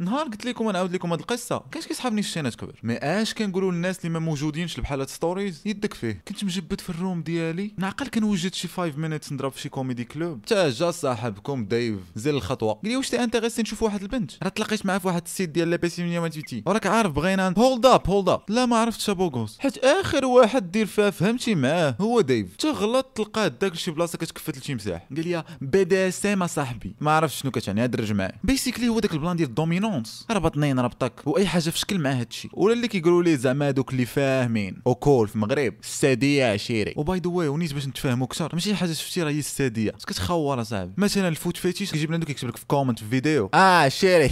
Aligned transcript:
نهار 0.00 0.24
قلت 0.24 0.44
لكم 0.44 0.70
نعاود 0.70 0.92
لكم 0.92 1.10
هاد 1.10 1.20
القصة. 1.20 1.64
كانش 1.72 1.86
كيصحابني 1.86 2.20
الشينات 2.20 2.54
كبر 2.54 2.80
ما 2.82 3.22
اش 3.22 3.34
كنقولوا 3.34 3.72
للناس 3.72 3.98
اللي 3.98 4.08
ما 4.10 4.18
موجودينش 4.18 4.80
بحال 4.80 5.00
هاد 5.00 5.08
ستوريز 5.08 5.62
يدك 5.66 5.94
فيه. 5.94 6.22
كنت 6.28 6.44
مجبد 6.44 6.80
في 6.80 6.90
الروم 6.90 7.22
ديالي. 7.22 7.70
نعقل 7.78 8.06
كنوجد 8.06 8.54
شي 8.54 8.68
5 8.68 8.96
مينيتس 8.96 9.32
نضرب 9.32 9.52
في 9.52 9.60
شي 9.60 9.68
كوميدي 9.68 10.04
كلوب 10.04 10.40
حتى 10.46 10.68
جا 10.68 10.90
صاحبكم 10.90 11.64
دايف 11.64 11.98
زل 12.14 12.34
الخطوة. 12.34 12.72
قال 12.72 12.90
لي 12.90 12.96
واش 12.96 13.10
تي 13.10 13.24
انتريسي 13.24 13.62
نشوف 13.62 13.82
واحد 13.82 14.02
البنت؟ 14.02 14.32
راه 14.42 14.48
تلاقيت 14.48 14.86
معاه 14.86 14.98
في 14.98 15.06
واحد 15.06 15.22
السيت 15.24 15.48
ديال 15.48 15.70
لا 15.70 15.76
بي 15.76 15.88
سي 15.88 16.02
128 16.02 16.62
وراك 16.66 16.86
عارف 16.86 17.12
بغينا 17.12 17.54
هولد 17.58 17.86
اب 17.86 18.08
هولد 18.08 18.28
اب 18.28 18.42
لا 18.48 18.66
ما 18.66 18.76
عرفتش 18.76 19.10
أبو 19.10 19.28
غوس 19.28 19.58
حيت 19.58 19.78
آخر 19.78 20.24
واحد 20.24 20.70
دير 20.70 20.86
فيها 20.86 21.10
فهمتي 21.10 21.54
معاه 21.54 21.96
هو 22.00 22.20
دايف 22.20 22.56
تغلط 22.56 23.06
تلقاه 23.14 23.48
داك 23.48 23.74
شي 23.74 23.90
بلاصة 23.90 24.18
كتكفت 24.18 24.58
لشي 24.58 24.74
مساح. 24.74 25.06
قال 25.16 25.28
لي 25.28 25.44
بي 25.60 25.84
دي 25.84 26.08
اس 26.08 26.26
ام 26.26 26.46
صاحبي. 26.46 26.96
ما 27.00 27.10
عرفتش 27.10 27.40
شنو 27.40 27.50
كتعني. 27.50 27.82
هاد 27.82 27.94
الرجمه 27.94 28.30
بيسيكلي 28.44 28.88
هو 28.88 29.00
داك 29.00 29.12
البلان 29.12 29.36
ديال 29.36 29.54
الدومينونس 29.84 30.26
ربط 30.30 30.52
اثنين 30.52 30.78
ربطك 30.78 31.12
واي 31.26 31.46
حاجة 31.46 31.70
في 31.70 31.78
شكل 31.78 31.98
مع 31.98 32.12
هادشي 32.12 32.48
ولا 32.52 32.72
اللي 32.72 32.88
كيقولوا 32.88 33.22
لي 33.22 33.36
زعما 33.36 33.70
دوك 33.70 33.92
اللي 33.92 34.06
فاهمين 34.06 34.76
وكول 34.84 35.28
في 35.28 35.34
المغرب 35.34 35.74
الساديه 35.82 36.52
عشيري 36.52 36.94
وباي 36.96 37.18
ذا 37.18 37.30
واي 37.30 37.48
ونيت 37.48 37.74
باش 37.74 37.86
نتفاهموا 37.86 38.26
أكثر 38.26 38.50
ماشي 38.52 38.74
حاجة 38.74 38.92
شفتي 38.92 39.22
راه 39.22 39.30
هي 39.30 39.38
الساديه 39.38 39.90
كتخور 39.90 40.60
اصاحبي 40.60 40.92
مثلا 40.96 41.28
الفوت 41.28 41.56
فيتيش 41.56 41.92
كيجيب 41.92 42.08
لنا 42.10 42.18
دوك 42.18 42.30
يكتب 42.30 42.48
لك 42.48 42.56
في 42.56 42.66
كومنت 42.66 42.98
في 42.98 43.04
فيديو 43.10 43.50
آه 43.54 43.88
شيري 43.88 44.30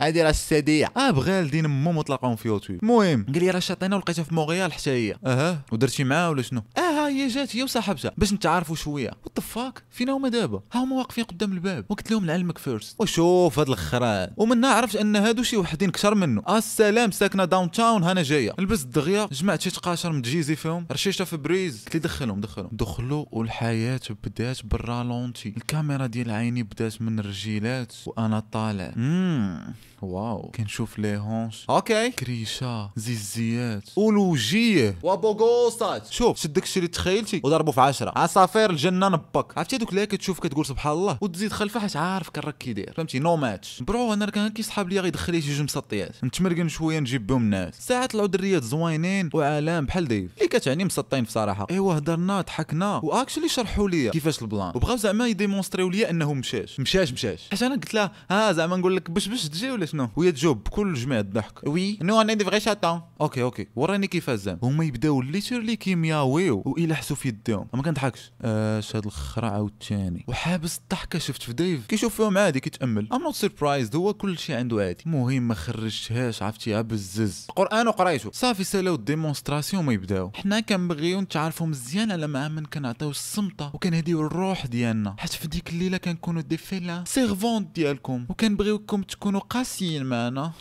هادي 0.00 0.22
راه 0.22 0.30
الساديه 0.30 0.92
آه 0.96 1.10
بغا 1.10 1.42
لدين 1.42 1.66
مو 1.66 1.92
مطلقهم 1.92 2.36
في 2.36 2.48
يوتيوب 2.48 2.82
المهم 2.82 3.26
قال 3.32 3.38
لي 3.38 3.50
راه 3.50 3.58
شاطينا 3.58 3.96
ولقيتها 3.96 4.22
في 4.22 4.34
مونريال 4.34 4.72
حتى 4.72 4.90
هي 4.90 5.16
أها 5.26 5.62
ودرتي 5.72 6.04
معاه 6.04 6.30
ولا 6.30 6.42
شنو 6.42 6.62
ها 6.94 7.08
هي 7.08 7.28
جات 7.28 7.56
هي 7.56 7.62
وصاحبتها. 7.62 8.12
باش 8.18 8.32
نتعارفوا 8.32 8.76
شوية. 8.76 9.10
وات 9.24 9.40
فاك 9.40 9.82
فينا 9.90 10.12
هما 10.12 10.28
دابا. 10.28 10.62
ها 10.72 10.84
هما 10.84 10.96
واقفين 10.96 11.24
قدام 11.24 11.52
الباب. 11.52 11.84
وقلت 11.88 12.10
لهم 12.10 12.26
لعلمك 12.26 12.58
فيرست 12.58 12.96
وشوف 13.00 13.58
هاد 13.58 13.68
الخران. 13.68 14.30
ومنها 14.36 14.74
عرفت 14.74 14.96
أن 14.96 15.16
هادو 15.16 15.42
شي 15.42 15.56
وحدين 15.56 15.90
كثر 15.90 16.14
منه. 16.14 16.42
السلام 16.48 17.10
ساكنة 17.10 17.44
داون 17.44 17.70
تاون 17.70 18.02
هانا 18.02 18.22
جاية. 18.22 18.54
لبست 18.58 18.86
دغيا 18.86 19.28
جمعت 19.32 19.60
شي 19.60 19.70
تقاشر 19.70 20.12
متجيزي 20.12 20.56
فيهم. 20.56 20.86
رشيشها 20.92 21.24
في 21.24 21.36
بريز. 21.36 21.84
قلت 21.84 21.94
لي 21.94 22.00
دخلهم 22.00 22.40
دخلهم. 22.40 22.70
دخلوا 22.72 23.24
والحياة 23.32 24.00
بدات 24.24 24.64
بالرالونتي 24.64 25.54
الكاميرا 25.56 26.06
ديال 26.06 26.30
عيني 26.30 26.62
بدات 26.62 27.02
من 27.02 27.18
الرجيلات. 27.18 27.92
وأنا 28.06 28.40
طالع. 28.52 28.92
امم 28.96 29.74
واو. 30.02 30.50
كنشوف 30.54 30.98
لي 30.98 31.16
هونش. 31.16 31.64
أوكي. 31.70 32.10
كريشة 32.10 32.90
زيزيات. 32.96 33.84
ولوجيه 33.96 34.98
وابوغوسات 35.02 36.12
شوف 36.12 36.38
شد 36.38 36.52
داكشي 36.52 36.80
اللي 36.84 36.94
تخيلتي؟ 36.94 37.40
وضربوا 37.44 37.72
في 37.72 37.80
عشرة. 37.80 38.12
عصافير 38.16 38.70
الجنة 38.70 39.08
نبك. 39.08 39.58
عرفتي 39.58 39.76
دوك 39.78 39.90
اللي 39.90 40.06
كتشوف 40.06 40.40
كتقول 40.40 40.66
سبحان 40.66 40.92
الله؟ 40.92 41.18
وتزيد 41.20 41.52
خلفها 41.52 41.82
حيت 41.82 41.96
عارف 41.96 42.28
كان 42.28 42.44
راك 42.44 42.58
كيدير. 42.58 42.92
فهمتي؟ 42.96 43.18
نو 43.18 43.36
ماتش 43.36 43.82
برو 43.82 44.12
أنا 44.12 44.26
كان 44.26 44.48
كيسحاب 44.48 44.88
ليا 44.88 45.00
غيدخل 45.00 45.32
لي 45.32 45.42
شي 45.42 45.52
جوج 45.52 45.62
مسطيات. 45.62 46.24
نتمرقن 46.24 46.68
شوية 46.68 47.00
نجيب 47.00 47.26
بهم 47.26 47.42
الناس 47.42 47.74
ساعات 47.86 48.10
طلعوا 48.10 48.26
دريات 48.26 48.62
زوينين 48.62 49.30
وعالم 49.34 49.86
بحال 49.86 50.08
ديف. 50.08 50.30
اللي 50.36 50.48
كتعني 50.48 50.84
مسطين 50.84 51.24
بصراحة. 51.24 51.66
إيوا 51.70 51.94
هضرنا 51.94 52.40
ضحكنا. 52.40 53.00
وأكشلي 53.04 53.48
شرحوا 53.48 53.88
لي 53.88 54.10
كيفاش 54.10 54.42
البلان. 54.42 54.72
وبغاو 54.74 54.96
زعما 54.96 55.26
يديمونستريو 55.26 55.90
لي 55.90 56.10
إنه 56.10 56.34
مشاش. 56.34 56.80
مشاش 56.80 57.12
مشاش. 57.12 57.48
حيت 57.50 57.62
أنا 57.62 57.74
قلت 57.74 57.94
لها 57.94 58.12
ها 58.30 58.52
زعما 58.52 58.76
نقول 58.76 58.96
لك 58.96 59.10
باش 59.10 59.28
باش 59.28 59.48
تجي 59.48 59.70
ولا 59.70 59.86
شنو؟ 59.86 60.08
وهي 60.16 60.32
تجاوب 60.32 60.64
بكل 60.64 60.94
جميع 60.94 61.18
الضحك. 61.18 61.60
وي. 61.66 61.98
نو 62.02 62.20
أنا 62.20 62.34
دي 62.34 62.44
فغي 62.44 62.60
شاتون 62.60 63.00
أوكي 63.20 63.42
أوكي 63.42 63.66
وراني 63.76 64.06
كيفاش 64.06 64.38
زعما؟ 64.38 64.58
هما 64.62 64.84
يبداو 64.84 65.22
ليترلي 65.22 65.76
كيمياويو. 65.76 66.73
ويلحسوا 66.74 67.16
في 67.16 67.28
يديهم. 67.28 67.66
ما 67.74 67.82
كنضحكش. 67.82 68.32
اش 68.42 68.96
هاد 68.96 69.06
الخرا 69.06 69.48
عاوتاني. 69.48 70.24
وحابس 70.28 70.78
الضحكة 70.78 71.18
شفت 71.18 71.42
في 71.42 71.52
ديف؟ 71.52 71.86
كيشوف 71.86 72.16
فيهم 72.16 72.38
عادي 72.38 72.60
كيتأمل. 72.60 73.08
ام 73.12 73.22
نوت 73.22 73.34
سربرايزد 73.34 73.96
هو 73.96 74.14
كل 74.14 74.38
شيء 74.38 74.56
عنده 74.56 74.80
عادي. 74.80 75.02
المهم 75.06 75.48
ما 75.48 75.54
خرجتهاش 75.54 76.42
عرفتيها 76.42 76.82
بالزز 76.82 77.46
القرآن 77.50 77.88
وقرايته. 77.88 78.30
صافي 78.32 78.64
سالاو 78.64 78.94
الديمونستراسيون 78.94 79.84
ما 79.84 79.92
يبداو. 79.92 80.30
حنا 80.34 80.60
كنبغيو 80.60 81.20
نتعرفوا 81.20 81.66
مزيان 81.66 82.12
على 82.12 82.26
مع 82.26 82.48
من 82.48 82.64
كنعطيو 82.64 83.10
الصمته 83.10 83.70
وكنهديو 83.74 84.26
الروح 84.26 84.66
ديالنا. 84.66 85.16
حيت 85.18 85.32
في 85.32 85.48
ديك 85.48 85.70
الليلة 85.70 85.96
كنكونوا 85.96 86.42
دي 86.42 86.56
فيلا 86.56 87.04
سيرفونت 87.06 87.74
ديالكم. 87.74 88.26
وكنبغيوكم 88.28 89.02
تكونوا 89.02 89.40
قاسيين 89.40 90.04
معنا؟ 90.04 90.52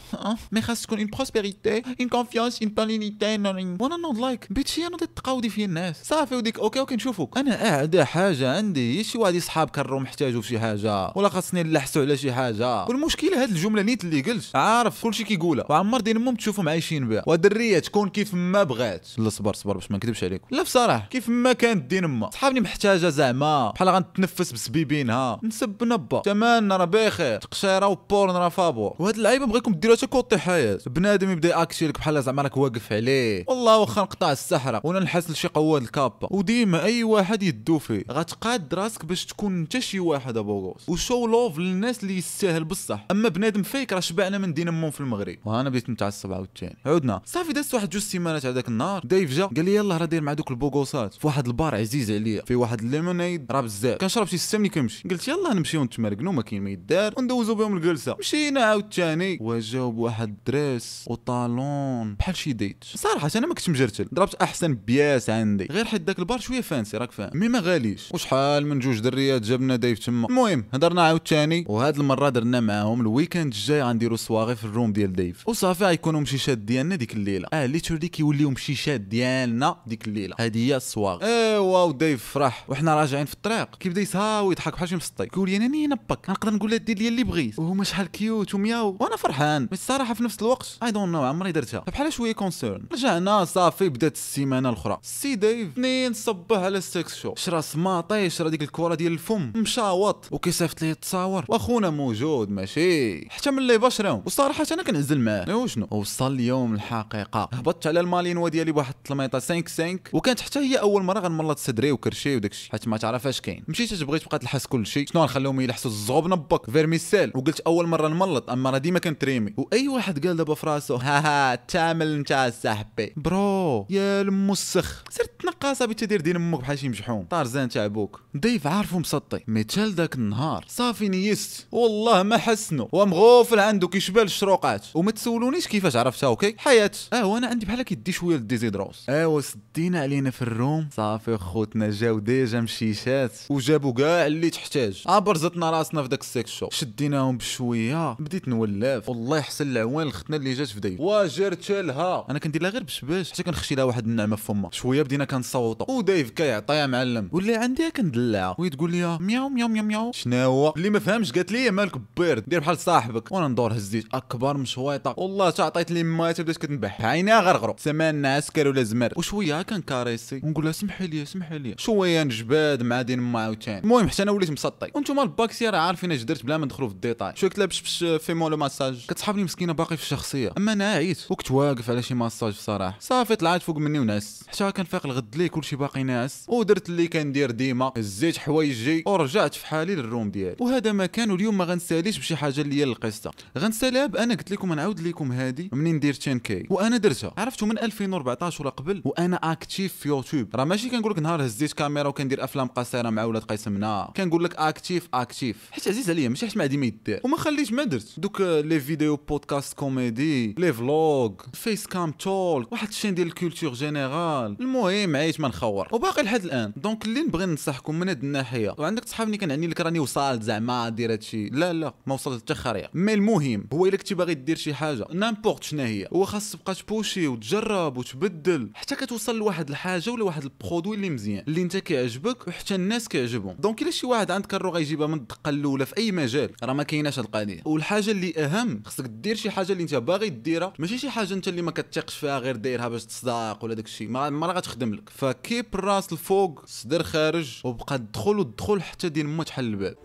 مي 0.52 0.62
خاص 0.62 0.82
تكون 0.82 0.98
اون 1.00 1.08
بروسبيريتي 1.08 1.84
اون 2.00 2.10
كونفيونس 2.10 2.62
اون 2.62 2.72
بالينيتي 2.72 3.38
وأنا 3.80 3.98
نوض 3.98 4.20
لايك 4.20 4.48
بيتشي 4.54 4.88
أنا 4.88 4.98
تقاودي 4.98 5.50
في 5.50 5.66
الناس. 5.66 6.03
صافي 6.06 6.36
وديك 6.36 6.60
أوكي 6.60 6.80
أوكي 6.80 6.96
نشوفوك. 6.96 7.38
أنا 7.38 7.70
اعدى 7.70 8.06
حاجة 8.06 8.58
عندي 8.58 9.04
شي 9.04 9.18
واحد 9.18 9.38
صحاب 9.38 9.70
كرو 9.70 10.00
محتاجوا 10.00 10.42
في 10.42 10.48
شي 10.48 10.60
حاجة؟ 10.60 11.12
ولا 11.16 11.30
خاصني 11.30 11.64
نلحسوا 11.64 12.02
على 12.02 12.18
شي 12.18 12.34
حاجة؟ 12.34 12.86
والمشكلة 12.86 13.44
هاد 13.44 13.50
الجملة 13.50 13.82
نيت 13.82 14.04
اللي 14.04 14.22
قلت. 14.22 14.56
عارف. 14.56 15.04
كلشي 15.04 15.24
كيقولها. 15.24 15.66
وعمر 15.70 16.02
دين 16.02 16.16
امهم 16.16 16.36
تشوفهم 16.36 16.70
عايشين 16.70 17.10
بها. 17.10 17.24
ودريه 17.28 17.80
تكون 17.80 18.10
كيف 18.10 18.34
ما 18.34 18.64
بغات. 18.64 19.08
لا 19.18 19.30
صبر 19.30 19.54
صبر 19.54 19.74
باش 19.74 19.92
ما 19.92 19.98
نكذبش 19.98 20.24
عليكم 20.24 20.48
لا 20.52 20.64
بصراحة. 20.64 21.08
كيف 21.10 21.30
ما 21.30 21.54
كانت 21.54 21.86
دين 21.86 22.04
امها 22.04 22.30
صحابني 22.30 22.60
محتاجة 22.60 23.10
زعما. 23.10 23.72
بحال 23.72 23.90
غنتنفس 23.90 24.52
بسبيبينها. 24.52 25.40
نسب 25.44 25.84
نبا 25.84 26.20
تمانا 26.20 26.78
راه 26.78 26.86
بخير 26.86 27.40
تقشيرة 27.40 27.88
وبورن 27.88 28.36
راه 28.36 28.50
فابور. 28.50 28.96
وهاد 29.00 29.16
اللعيبة 29.16 29.46
بغيكم 29.46 29.74
ديروها 29.74 29.98
حتى 29.98 30.08
كوطي 30.08 30.38
حياة. 30.38 30.80
بنادم 30.88 31.32
يبدأ 31.32 31.50
يأكشي 31.50 31.88
لك 31.88 32.00
بحال 32.00 32.24
زعما 32.24 32.42
راك 32.42 32.58
واقف 32.58 32.94
عليه. 32.94 33.46
والله 33.48 33.78
واخا 33.78 34.02
نقطع 34.02 34.32
السحرة. 34.32 34.82
ولا 34.84 35.00
نحس 35.00 35.30
لشي 35.30 35.48
قواد 35.48 35.93
الكابا 35.94 36.28
وديما 36.32 36.84
أي 36.84 37.04
واحد 37.04 37.44
يدو 37.44 37.80
فيه. 37.80 38.04
غتقاد 38.12 38.74
راسك 38.74 39.06
باش 39.06 39.26
تكون 39.26 39.60
انت 39.60 39.80
شي 39.80 40.00
واحد 40.00 40.38
أبو 40.38 40.60
غوص 40.60 40.90
و 40.90 40.97
show 40.97 41.28
love 41.28 41.60
للناس 41.60 42.04
اللي 42.04 42.18
يستاهل 42.18 42.64
بصح. 42.64 43.06
أما 43.12 43.30
بنادم 43.30 43.64
فيك 43.64 43.94
راه 43.94 44.00
شبعنا 44.00 44.38
من 44.38 44.54
دين 44.54 44.68
امهم 44.68 44.92
في 44.92 45.02
المغرب. 45.02 45.38
وأنا 45.46 45.70
بديت 45.70 45.90
متعصب 45.90 46.34
عاوتاني 46.34 46.78
عودنا. 46.86 47.22
صافي 47.26 47.54
دازت 47.54 47.74
واحد 47.74 47.90
جوج 47.90 48.02
سيمانات 48.02 48.46
هذاك 48.46 48.68
النهار. 48.68 49.02
دايف 49.06 49.34
جا 49.34 49.46
قال 49.46 49.66
لي 49.66 49.76
يلاه 49.76 49.98
راه 49.98 50.06
داير 50.06 50.22
مع 50.22 50.34
دوك 50.34 50.52
البوغوسات. 50.52 51.14
في 51.14 51.28
واحد 51.28 51.48
البار 51.48 51.76
عزيز 51.76 52.12
عليا. 52.12 52.42
في 52.46 52.56
واحد 52.56 52.82
ال 52.82 52.90
limonade 52.90 53.52
راه 53.52 53.62
بزاف. 53.62 53.98
كنشرب 53.98 54.28
شي 54.28 54.38
ستة 54.38 54.58
ملي 54.58 54.70
كنمشي. 54.70 55.08
قلت 55.10 55.28
يلاه 55.28 55.54
نمشيو 55.54 55.84
نتمرقنوا 55.84 56.34
ما 56.34 56.42
كاين 56.42 56.64
ما 56.64 56.70
يدار. 56.70 57.14
وندوزو 57.18 57.56
بهم 57.56 57.78
الجلسة. 57.78 58.16
مشينا 58.20 58.62
عاوتاني. 58.62 59.38
وجاو 59.42 59.92
بواحد 59.92 60.36
دريس 60.48 61.06
وطالون. 61.08 62.16
بحال 62.16 62.36
شي 62.36 62.54
ديت 62.54 62.84
صراحة 62.84 63.32
أنا 63.36 63.48
ما 63.48 63.54
كنتش 63.54 63.70
مجرتل. 63.70 64.08
ضربت 64.14 64.36
أحسن 64.36 64.74
pièce 64.74 65.30
عندي. 65.30 65.68
غير 65.72 65.83
حيت 65.88 66.02
داك 66.02 66.20
البار 66.20 66.40
شوية 66.40 66.62
fancy 66.62 66.98
راك 66.98 67.12
فاهم. 67.12 67.32
mais 67.34 67.48
ما 67.48 67.60
غاليش. 67.60 68.12
وشحال 68.12 68.68
من 68.68 68.80
جوج 68.80 69.00
دريات 69.00 69.42
جابنا 69.42 69.76
دايف 69.76 70.00
تما. 70.00 70.28
المهم 70.28 70.66
هضرنا 70.74 71.02
عاوتاني 71.02 71.66
وهاد 71.68 72.00
المرة 72.00 72.30
درنا 72.30 72.60
معاهم 72.60 73.02
ال 73.02 73.08
weekend 73.08 73.54
الجاي 73.54 73.82
غنديرو 73.82 74.16
سواغي 74.16 74.56
في 74.56 74.64
ال 74.64 74.70
room 74.70 74.94
ديال 74.94 75.14
دايف. 75.14 75.48
وصافي 75.48 75.86
غيكونوا 75.86 76.22
مشيشات 76.22 76.58
ديالنا 76.58 76.96
ديك 76.96 77.14
الليلة. 77.14 77.48
آه 77.54 77.66
literally 77.66 78.08
كيوليو 78.08 78.50
مشيشات 78.50 79.02
ديالنا 79.02 79.78
ديك 79.88 80.08
الليلة. 80.08 80.36
هذه 80.40 80.68
هي 80.68 80.76
السواغ 80.76 81.24
إيوا 81.24 81.84
ودايف 81.84 82.24
فرح 82.24 82.66
وحنا 82.70 82.96
راجعين 82.96 83.26
في 83.26 83.34
الطريق. 83.34 83.76
كيبدا 83.76 84.02
يسهاو 84.02 84.48
ويضحك 84.48 84.74
بحال 84.74 84.90
شي 84.90 84.96
مسطي. 84.96 85.26
كيقول 85.26 85.50
لي 85.50 85.58
أنا 85.58 85.68
نينا 85.68 85.98
باك 86.10 86.30
نقدر 86.30 86.54
نقول 86.54 86.70
لها 86.70 86.78
دير 86.78 86.98
لي 86.98 87.08
اللي 87.08 87.24
بغيت. 87.24 87.60
وهما 87.60 87.84
شحال 87.84 88.08
كيوت 88.08 88.56
ومياو. 88.56 88.98
وأنا 89.00 89.16
فرحان. 89.16 89.68
بس 89.72 89.80
الصراحه 89.80 90.14
في 90.14 90.24
نفس 90.24 90.42
الوقت. 90.42 90.78
اي 90.84 90.92
دون 90.92 91.12
نو 91.12 91.24
عمري 91.24 91.52
درتها. 91.52 91.84
فبحال 91.88 92.14
شوية 92.14 92.32
كونسيرن 92.32 92.84
رجعنا 92.94 93.46
صافي 93.46 93.90
بدات 93.90 94.16
السيمانة 94.16 94.70
الأخرى. 94.70 95.00
سي 95.02 95.36
دايف 95.36 95.63
اثنين 95.64 96.14
صبه 96.14 96.66
على 96.66 96.78
السكس 96.78 97.16
شو 97.16 97.34
شرا 97.38 97.62
سماطي 97.62 98.30
شرا 98.30 98.50
ديك 98.50 98.62
الكره 98.62 98.96
ديال 98.96 99.14
الفم. 99.14 99.52
مشاوط. 99.56 100.28
وكيصيفط 100.32 100.82
ليه 100.82 100.92
التصاور 100.92 101.46
وأخونا 101.48 101.90
موجود 101.90 102.50
ماشي. 102.50 103.30
حتى 103.30 103.52
من 103.52 103.58
اللي 103.58 103.78
بشرهم 103.78 104.22
والصراحه 104.26 104.66
أنا 104.72 104.84
كنعزل 104.84 105.20
معاه. 105.20 105.48
ايوا 105.48 105.68
شنو 105.68 105.88
وصل 105.92 106.34
اليوم 106.34 106.74
الحقيقة. 106.74 107.50
هبطت 107.54 107.88
على 107.88 108.00
المالينوا 108.00 108.50
ديالي 108.50 108.72
بواحد 108.72 108.94
التلميطة 108.98 109.40
5 109.40 109.62
5 109.62 110.00
وكانت 110.14 110.42
حتى 110.42 110.60
هي 110.60 110.76
أول 110.76 111.04
مرة 111.04 111.20
غنملط 111.20 111.60
صدري 111.60 111.92
وكرشي 111.92 112.36
وداكشي. 112.36 112.72
حيت 112.72 112.88
ما 112.88 112.98
تعرف 112.98 113.28
اش 113.28 113.42
كاين. 113.42 113.64
مشيت 113.68 113.94
تبغيت 113.94 114.24
تبقى 114.24 114.40
تلحس 114.40 114.66
كل 114.66 114.86
شيء 114.86 115.08
شنو 115.08 115.22
غنخليهم 115.22 115.62
يلحسوا 115.62 115.92
الزغب 115.92 116.28
نبك؟ 116.28 116.70
فيرميسيل. 116.70 117.32
وقلت 117.36 117.60
أول 117.60 117.88
مرة 117.88 118.08
نملط 118.08 118.50
أما 118.50 118.70
راه 118.70 118.78
ديما 118.78 119.00
كنتريمي. 119.00 119.54
وأي 119.58 119.88
واحد 119.88 120.28
قال 120.28 120.38
دابا 120.38 120.56
في 120.56 120.68
راسو 120.68 120.96
ها 120.96 121.20
ها 121.20 121.56
تعمل 121.56 122.08
انت 122.14 122.54
صاحبي. 122.64 123.14
برو. 123.18 123.88
يا 123.90 124.22
المسخ. 124.22 125.04
سير 125.10 125.26
تنقى 125.60 125.76
صاحبي 125.76 125.94
تدير 125.94 126.22
دين 126.22 126.36
أمك 126.36 126.60
بحال 126.60 126.80
شي 126.80 126.90
مجحوم. 126.90 127.26
طارزان 127.30 127.70
تاع 127.70 127.86
أبوك. 127.86 128.22
ضيف 128.38 128.68
عارفو 128.68 129.00
مسطي. 129.00 129.40
ميتال 129.48 129.96
داك 129.96 130.16
النهار. 130.16 130.66
صافي 130.68 131.10
نيست. 131.10 131.68
والله 131.72 132.24
ما 132.24 132.38
حسنو. 132.38 132.90
ومغوفل 132.92 133.60
عنده 133.60 133.88
كيشبه 133.88 134.22
الشروقات. 134.22 134.86
وما 134.94 135.12
تسولونيش 135.12 135.68
كيفاش 135.68 135.96
عرفتها 135.96 136.28
أوكي؟ 136.28 136.56
حياة. 136.58 136.92
آه 137.14 137.26
وأنا 137.26 137.48
عندي 137.48 137.66
بحال 137.66 137.82
كيدي 137.82 138.12
شوية 138.12 138.36
الديزيدروس 138.36 139.10
ايوا 139.10 139.42
سدينا 139.42 140.02
علينا 140.02 140.32
في 140.32 140.42
الروم. 140.42 140.90
صافي 140.96 141.38
خوتنا 141.38 141.90
جاو 141.90 142.20
ديجا 142.20 142.62
مشيشات. 142.62 143.32
وجابوا 143.50 143.94
كاع 143.94 144.28
اللي 144.28 144.50
تحتاج. 144.50 145.04
ابرزتنا 145.08 145.72
راسنا 145.72 146.04
في 146.04 146.08
داك 146.08 146.22
السيكس 146.22 146.52
شو 146.52 146.70
شديناهم 146.72 147.38
بشوية. 147.38 148.14
بديت 148.14 148.48
نولف. 148.48 149.10
والله 149.10 149.38
يحسن 149.38 149.72
العوان 149.72 150.08
لختنا 150.08 150.38
اللي 150.38 150.54
جات 150.54 150.68
في 150.68 150.80
دايف 150.80 151.00
وجرت 151.00 151.72
لها 151.72 152.26
أنا 152.30 152.40
كندير 152.40 152.62
لها 152.62 152.72
غير 152.72 152.84
بشباش. 152.84 153.32
حتى 153.32 153.44
كنخشي 153.44 153.76
لها 153.76 153.84
واحد 153.84 154.06
النعمة 154.06 154.36
في 154.36 154.44
فمها. 154.44 154.72
شوية 154.72 155.02
بدينا 155.02 155.26
غنصوتو 155.44 155.86
ودايف 155.90 156.30
كيعطيها 156.30 156.88
معلم. 156.88 157.30
واللي 157.32 157.56
عندي 157.56 157.92
كندلعها 157.92 158.56
وهي 158.60 158.70
تقول 158.70 158.92
لي 158.92 159.18
مياو 159.20 159.50
مياو 159.50 159.68
مياو 159.68 159.86
مياو. 159.86 160.12
شنو 160.12 160.38
هو؟ 160.38 160.74
اللي 160.78 160.90
ما 160.90 161.00
فهمش 161.00 161.32
قالت 161.32 161.52
لي 161.52 161.72
مالك 161.72 161.94
بيرد 162.18 162.44
دير 162.48 162.60
بحال 162.60 162.78
صاحبك. 162.78 163.32
وأنا 163.32 163.48
ندور 163.48 163.74
هزيت 163.74 164.06
أكبر 164.14 164.58
مشويطه 164.58 165.16
والله 165.18 165.50
تا 165.50 165.64
عطيت 165.64 165.92
لي 165.92 166.04
مات 166.04 166.42
بدات 166.42 166.58
كتنبح. 166.58 167.06
عينيها 167.06 167.42
غرغرو 167.42 167.76
سمان 167.78 168.26
عسكر 168.26 168.68
ولا 168.68 168.84
زمر. 168.84 169.14
وشوية 169.16 169.62
كنكاريسي 169.62 170.42
ونقول 170.44 170.64
لها 170.64 170.72
سمحي 170.72 171.08
لي 171.08 171.26
سمحي 171.26 171.58
لي. 171.58 171.76
شوية 171.78 172.24
نجباد 172.24 172.84
مع 172.84 173.02
دين 173.02 173.20
ما 173.20 173.40
عاوتاني 173.40 173.80
المهم 173.80 174.10
حتى 174.10 174.24
أنا 174.24 174.32
وليت 174.32 174.52
مسطي 174.52 174.88
وأنتم 174.96 175.20
الباكسي 175.20 175.70
راه 175.70 175.78
عارفين 175.80 176.12
اش 176.12 176.24
درت 176.24 176.46
بلا 176.46 176.58
ما 176.58 176.66
ندخلوا 176.66 176.90
في 176.90 176.96
الديتاي 176.96 177.34
شوية 177.36 177.50
كلابش 177.50 177.82
باش 177.82 178.24
في 178.24 178.34
مولو 178.34 178.58
ماساج؟ 178.58 179.06
كتسحبني 179.08 179.44
مسكينة 179.44 179.74
باقي 179.74 179.98
في 179.98 180.04
الشخصية. 180.04 180.52
أما 180.58 180.74
أنا 180.74 180.92
عييت 180.92 181.26
وكنت 181.30 181.52
واقف 181.52 181.90
على 181.90 182.02
شي 182.02 182.14
ماساج 182.14 182.54
بصراحة. 182.54 182.98
صافي 183.00 183.36
طلعت 183.36 183.62
فوق 183.62 183.78
مني 183.78 184.00
وناس 184.00 184.44
حتى 184.48 184.72
كنفيق 184.72 185.06
الغد 185.06 185.33
لي 185.38 185.50
كلشي 185.50 185.76
باقي 185.76 186.04
ناعس 186.04 186.46
ودرت 186.48 186.90
اللي 186.90 187.08
كندير 187.08 187.52
ديما. 187.52 187.92
هزيت 187.98 188.38
حوايجي 188.38 189.04
ورجعت 189.08 189.56
في 189.56 189.66
حالي 189.68 189.96
للروم 189.96 190.32
ديالي. 190.32 190.56
وهذا 190.60 190.92
ما 190.92 191.06
كان 191.06 191.32
واليوم 191.32 191.58
ما 191.58 191.66
غنساليش 191.66 192.18
بشي 192.18 192.36
حاجة 192.36 192.62
اللي 192.62 192.76
هي 192.76 192.84
القصة. 192.84 193.32
غنساليها 193.58 194.06
بأنا 194.06 194.36
قلت 194.36 194.52
لكم 194.52 194.74
نعاود 194.74 195.00
لكم 195.00 195.32
هذه 195.32 195.70
منين 195.72 196.00
دير 196.00 196.18
10 196.22 196.38
K؟ 196.38 196.64
وأنا 196.70 196.98
درتها. 196.98 197.34
عرفتوا 197.38 197.68
من 197.68 197.80
2014 197.80 198.62
ولا 198.62 198.70
قبل؟ 198.70 199.02
وأنا 199.06 199.36
actif 199.52 199.94
في 199.94 200.08
يوتيوب. 200.08 200.56
راه 200.56 200.64
ماشي 200.64 200.90
كنقول 200.90 201.12
لك 201.12 201.20
نهار 201.20 201.46
هزيت 201.46 201.74
كاميرا 201.74 202.08
وكندير 202.08 202.44
أفلام 202.44 202.68
قصيرة 202.68 203.10
مع 203.10 203.24
ولاد 203.24 203.42
قيس 203.44 203.68
منا 203.68 204.12
كنقول 204.18 204.44
لك 204.44 204.56
actif 204.56 205.08
actif 205.14 205.58
حيت 205.72 205.88
عزيز 205.88 206.10
عليا 206.10 206.30
ماشي 206.30 206.46
حيت 206.48 206.58
ما 206.58 206.64
عندي 206.64 206.78
ما 206.78 206.86
يدير. 206.86 207.22
وما 207.24 207.38
خليش 207.38 207.72
ما 207.72 207.84
درت 207.84 208.14
دوك 208.18 208.42
les 208.42 208.80
vidéos 208.80 209.16
podcast 209.16 209.74
comédie 209.74 210.56
les 210.58 210.74
vlogs 210.74 211.32
face 211.54 211.88
cam 211.88 212.12
talk 212.12 212.72
واحد 212.72 212.88
ال 212.88 212.92
chaîne 212.92 213.16
ديال 213.16 213.28
ال 213.28 213.33
culture 213.34 213.74
générale 213.74 214.58
المهم 214.60 215.16
عييت 215.24 215.40
ما 215.40 215.48
نخور. 215.48 215.88
وباقي 215.92 216.24
لحد 216.24 216.44
الآن. 216.44 216.74
donc 216.78 217.06
اللي 217.06 217.22
نبغي 217.22 217.46
ننصحكم 217.46 218.00
من 218.00 218.10
هاد 218.10 218.24
الناحية. 218.24 218.76
وعندك 218.78 219.08
صحابني 219.08 219.38
كنعني 219.38 219.68
لك 219.68 219.82
راني 219.82 220.00
وصلت 220.00 220.44
زعما 220.44 220.90
دير 220.90 221.12
هادشي 221.12 221.50
لا 221.50 221.74
لا 221.74 221.94
ما 222.06 222.14
وصلت 222.14 222.42
حتى 222.42 222.54
خريق 222.56 222.90
mais 222.94 223.14
المهم 223.14 223.68
هو 223.74 223.86
إلا 223.86 223.98
كنتي 223.98 224.16
باغي 224.16 224.34
دير 224.34 224.56
شي 224.56 224.74
حاجة 224.74 225.06
n'importe 225.14 225.64
شنو 225.64 225.84
هي؟ 225.84 226.08
هو 226.14 226.26
خاص 226.26 226.52
تبقى 226.52 226.76
تبوشي 226.76 227.28
وتجرب 227.28 227.98
وتبدل 227.98 228.70
حتى 228.74 228.96
كتوصل 228.96 229.38
لواحد 229.38 229.70
الحاجة 229.70 230.10
ولا 230.10 230.24
واحد 230.24 230.44
ال 230.44 230.50
produit 230.50 230.96
اللي 230.96 231.10
مزيان 231.10 231.44
اللي 231.48 231.62
انت 231.62 231.78
كيعجبك 231.78 232.48
وحتى 232.48 232.76
الناس 232.76 233.08
كيعجبهم. 233.08 233.56
donc 233.60 233.82
إلا 233.82 233.92
شي 233.92 234.08
واحد 234.08 234.32
عندك 234.32 234.54
الرو 234.54 234.70
غيجيبها 234.70 235.08
من 235.08 235.14
الدقة 235.14 235.50
الأولى 235.50 235.86
في 235.86 235.98
أي 235.98 236.12
مجال 236.12 236.50
راه 236.64 236.74
ما 236.74 236.84
كايناش 236.84 237.20
القضية. 237.20 237.62
والحاجة 237.66 238.12
اللي 238.12 238.34
أهم 238.38 238.82
خصك 238.86 239.06
دير 239.06 239.36
شي 239.36 239.50
حاجة 239.50 239.72
اللي 239.72 239.84
انت 239.84 239.96
باغي 239.96 240.30
ديرها. 240.30 240.74
ماشي 240.80 240.98
شي 240.98 241.10
حاجة 241.10 241.34
انت 241.34 241.48
اللي 241.48 241.62
ما 241.62 241.72
كتثقش 241.72 242.16
فيها 242.16 242.40
غير 242.40 242.56
دايرها 242.56 242.88
باش 242.88 243.06
تصداق 243.06 243.64
ولا 243.64 243.74
داك 243.74 243.86
الشيء 243.86 244.08
ما 244.08 244.30
ما 244.30 244.48
راه 244.48 244.54
غتخدم 244.54 244.94
لك. 244.94 245.10
فكيب 245.16 245.66
الراس 245.76 246.14
الفوق 246.14 246.66
صدر 246.66 247.04
خارج 247.04 247.62
وبقى 247.64 247.98
تدخل 247.98 248.40
وتدخل 248.40 248.82
حتى 248.82 249.10
دين 249.10 249.26
ما 249.26 249.44
تحل 249.44 249.66
الباب. 249.66 249.96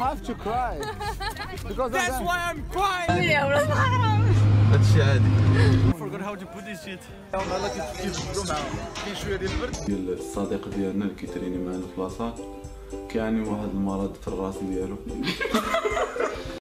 have 0.00 0.22
to 0.22 0.34
cry. 0.34 0.74
Because 1.68 1.90
That's 1.92 2.18
of 2.18 2.26
why 2.28 2.38
I'm 2.50 2.60
هادشي 4.72 5.02
عادي. 5.02 5.30
Forgot 5.98 6.22
how 6.22 6.34
to 6.34 6.46
put 6.46 6.64
this 6.64 6.84
shit. 6.84 7.00
ديال 9.86 10.18
الصديق 10.18 10.68
ديالنا 10.68 11.04
اللي 11.04 11.14
كيتريني 11.14 11.58
معنا 11.58 11.86
في 11.94 12.00
لاصال 12.00 12.32
كيعاني 13.08 13.40
من 13.40 13.48
واحد 13.48 13.68
المرض 13.68 14.14
في 14.14 14.28
الراس 14.28 14.54
ديالو. 14.58 14.96